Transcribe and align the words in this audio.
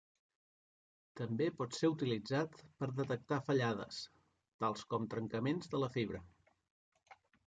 També 1.19 1.49
pot 1.57 1.75
ser 1.79 1.89
utilitzat 1.91 2.57
per 2.79 2.89
detectar 2.99 3.39
fallades, 3.49 3.99
tals 4.65 4.87
com 4.95 5.05
trencaments 5.13 5.71
de 5.75 5.83
la 5.85 5.91
fibra. 5.99 6.23